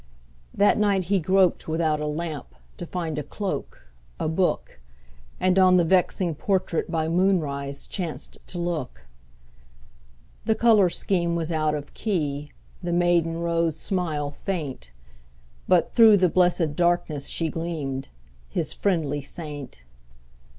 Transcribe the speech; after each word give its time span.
That 0.55 0.79
night 0.79 1.03
he 1.13 1.19
groped 1.19 1.67
without 1.67 1.99
a 1.99 2.07
lamp 2.07 2.55
To 2.77 2.87
find 2.87 3.19
a 3.19 3.23
cloak, 3.23 3.87
a 4.19 4.27
book, 4.27 4.79
And 5.39 5.59
on 5.59 5.77
the 5.77 5.83
vexing 5.85 6.33
portrait 6.33 6.89
By 6.89 7.07
moonrise 7.07 7.85
chanced 7.85 8.39
to 8.47 8.57
look. 8.57 9.05
The 10.45 10.55
color 10.55 10.89
scheme 10.89 11.35
was 11.35 11.51
out 11.51 11.75
of 11.75 11.93
key, 11.93 12.51
The 12.81 12.93
maiden 12.93 13.37
rose 13.41 13.75
smile 13.79 14.31
faint, 14.31 14.91
But 15.67 15.93
through 15.93 16.17
the 16.17 16.29
blessed 16.29 16.75
darkness 16.75 17.27
She 17.27 17.49
gleamed, 17.49 18.07
his 18.49 18.73
friendly 18.73 19.21
saint. 19.21 19.83